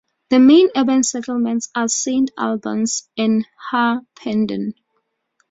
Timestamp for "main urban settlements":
0.39-1.69